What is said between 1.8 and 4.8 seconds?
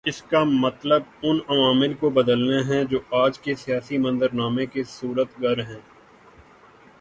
کو بدلنا ہے جو آج کے سیاسی منظرنامے